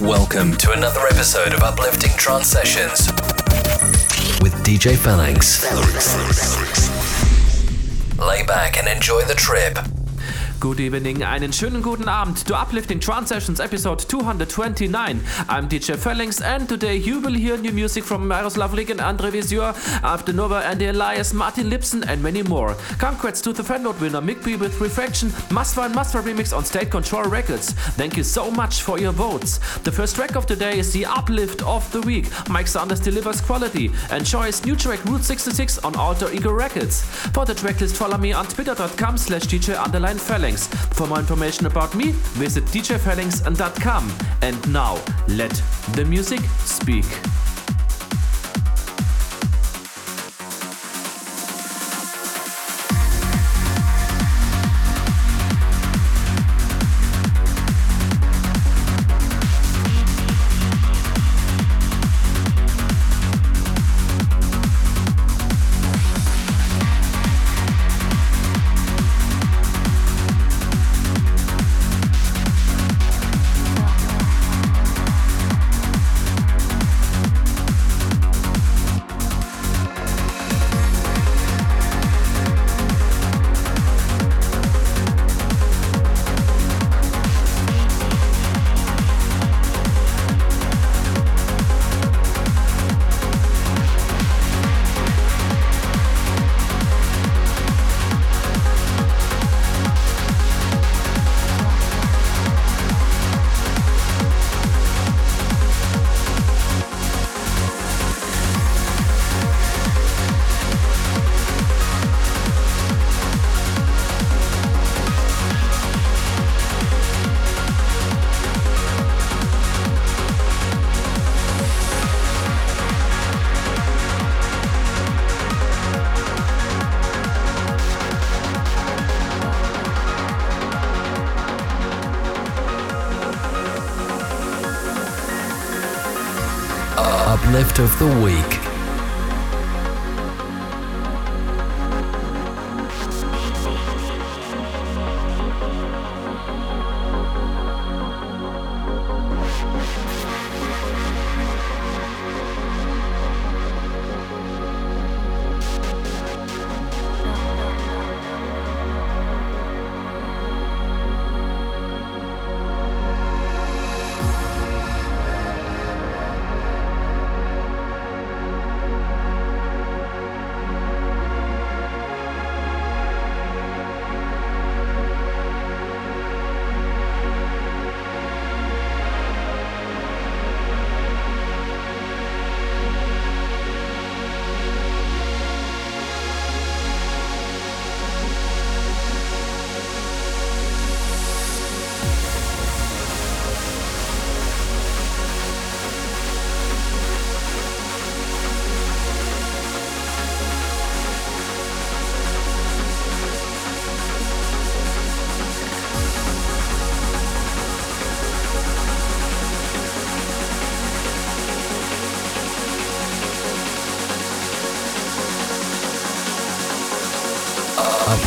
Welcome 0.00 0.56
to 0.56 0.72
another 0.72 1.06
episode 1.06 1.54
of 1.54 1.62
Uplifting 1.62 2.10
Trance 2.16 2.48
Sessions 2.48 3.06
with 4.42 4.52
DJ 4.64 4.96
Phalanx. 4.96 5.62
Lay 8.18 8.42
back 8.44 8.76
and 8.76 8.88
enjoy 8.88 9.22
the 9.22 9.34
trip. 9.34 9.78
Good 10.64 10.80
evening, 10.80 11.22
einen 11.22 11.52
schönen 11.52 11.82
guten 11.82 12.08
Abend 12.08 12.46
to 12.46 12.54
Uplifting 12.54 12.98
Trance 12.98 13.28
Sessions 13.28 13.60
episode 13.60 14.08
229. 14.08 15.20
I'm 15.46 15.68
DJ 15.68 15.94
Phalanx 15.98 16.40
and 16.40 16.66
today 16.66 16.96
you 16.96 17.20
will 17.20 17.34
hear 17.34 17.58
new 17.58 17.70
music 17.70 18.02
from 18.02 18.26
Miroslav 18.26 18.72
Vrlik 18.72 18.88
and 18.88 18.98
Andre 18.98 19.30
Visior, 19.30 19.74
After 20.02 20.32
and 20.32 20.80
Elias, 20.80 21.34
Martin 21.34 21.68
Lipson 21.68 22.02
and 22.08 22.22
many 22.22 22.42
more. 22.42 22.74
Congrats 22.98 23.42
to 23.42 23.52
the 23.52 23.62
Fanload 23.62 24.00
winner 24.00 24.22
Myk 24.22 24.42
Bee 24.42 24.56
with 24.56 24.80
Refraction, 24.80 25.28
Mostfa 25.50 25.84
and 25.84 25.94
Mostfa 25.94 26.22
remix 26.22 26.56
on 26.56 26.64
State 26.64 26.90
Control 26.90 27.24
Records. 27.24 27.72
Thank 27.98 28.16
you 28.16 28.24
so 28.24 28.50
much 28.50 28.80
for 28.80 28.98
your 28.98 29.12
votes. 29.12 29.58
The 29.80 29.92
first 29.92 30.16
track 30.16 30.34
of 30.34 30.46
the 30.46 30.56
day 30.56 30.78
is 30.78 30.94
the 30.94 31.04
Uplift 31.04 31.60
of 31.66 31.92
the 31.92 32.00
Week. 32.00 32.24
Mike 32.48 32.68
Sanders 32.68 33.00
delivers 33.00 33.42
quality. 33.42 33.90
Enjoy 34.10 34.44
his 34.44 34.64
new 34.64 34.76
track 34.76 35.04
Route 35.04 35.24
66 35.24 35.80
on 35.84 35.94
Alter 35.96 36.32
Ego 36.32 36.52
Records. 36.52 37.04
For 37.34 37.44
the 37.44 37.52
tracklist 37.52 37.96
follow 37.96 38.16
me 38.16 38.32
on 38.32 38.46
twitter.com 38.46 39.18
slash 39.18 39.42
DJ 39.42 39.76
underline 39.78 40.16
For 40.62 41.06
more 41.06 41.18
information 41.18 41.66
about 41.66 41.94
me, 41.94 42.12
visit 42.36 42.64
djphalanx.com. 42.66 44.12
And 44.42 44.72
now, 44.72 45.02
let 45.28 45.62
the 45.94 46.04
music 46.04 46.40
speak. 46.58 47.06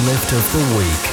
Uplift 0.08 0.32
of 0.32 0.54
the 0.54 0.78
Week. 0.78 1.07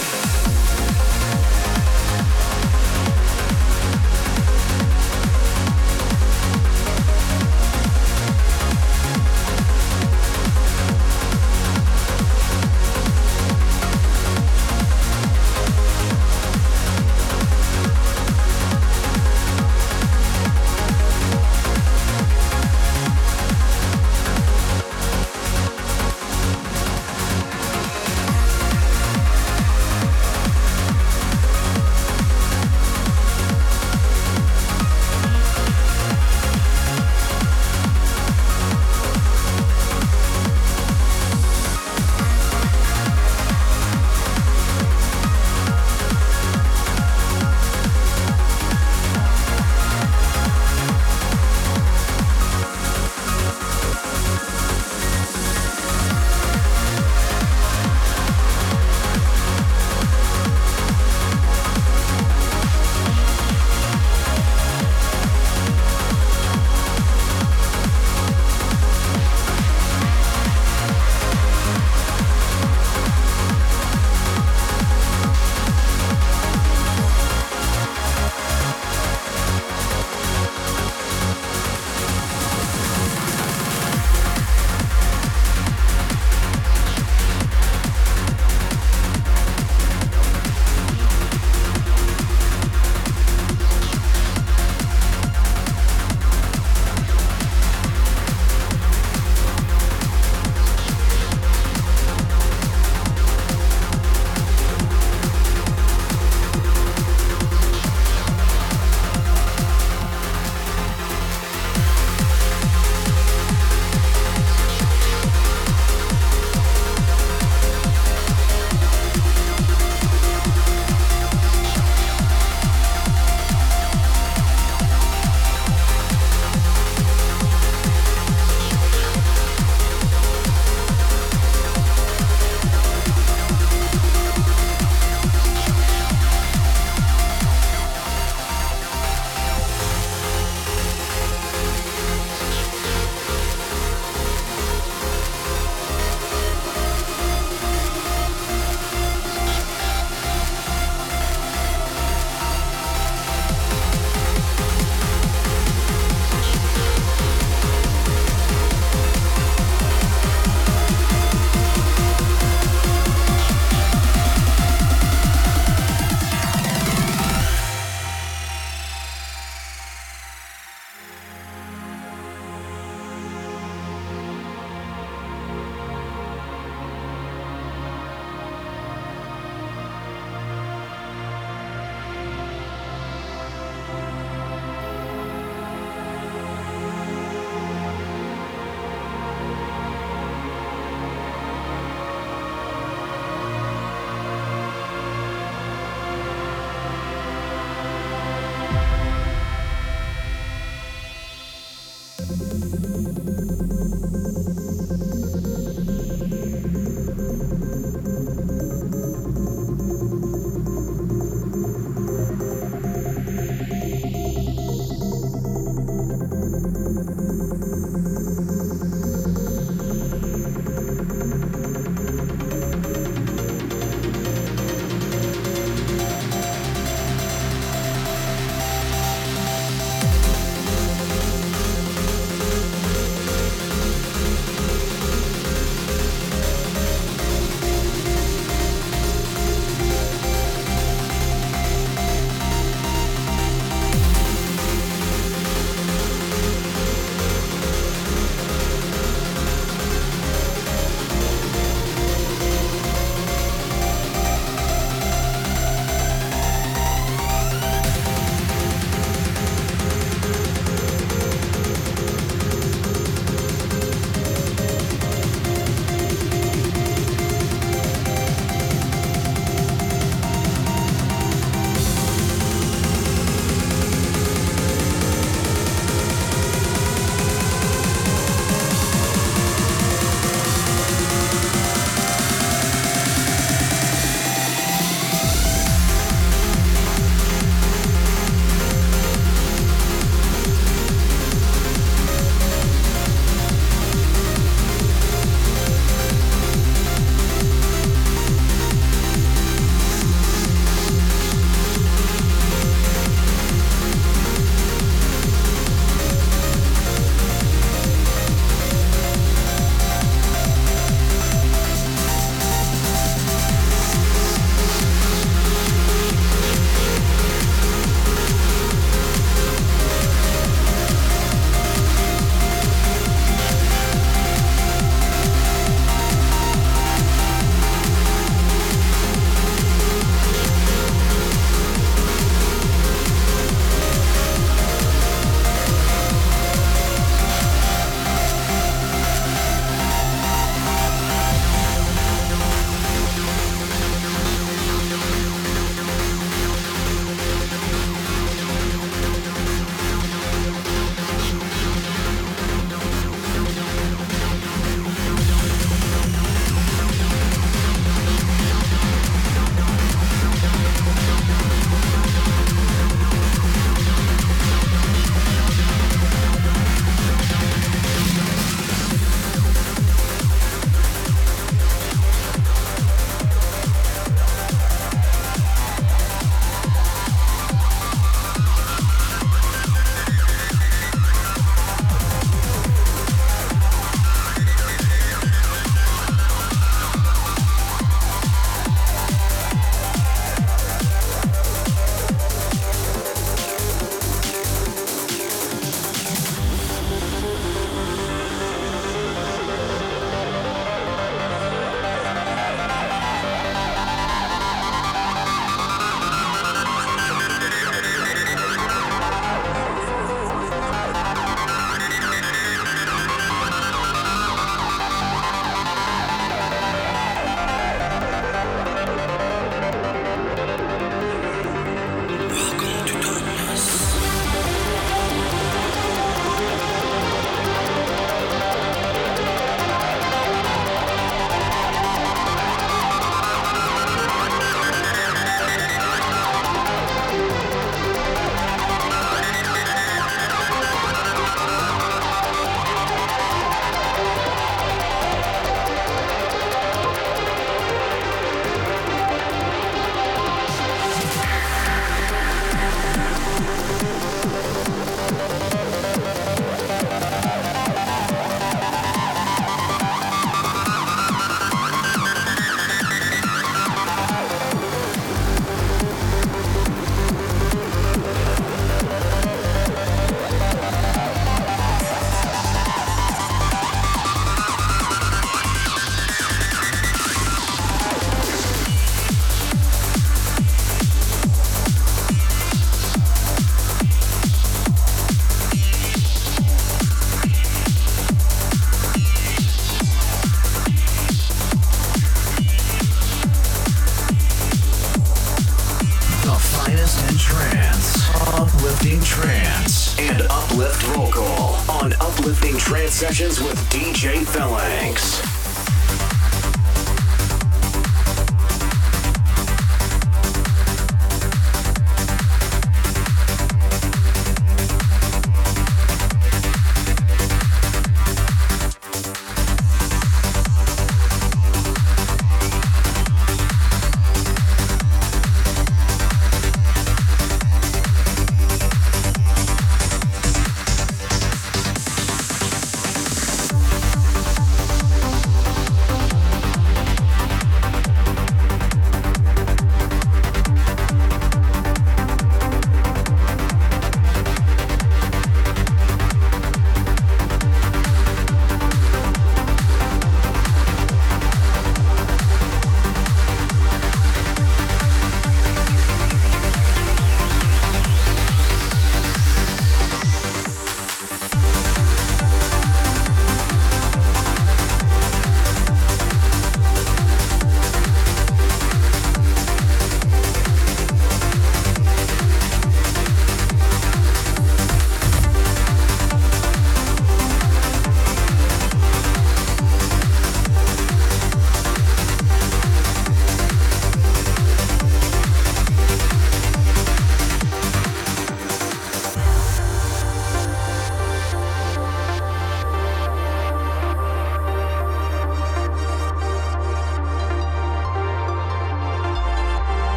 Sessions 502.95 503.41
with 503.41 503.57
DJ 503.71 504.25
Phalanx. 504.25 504.84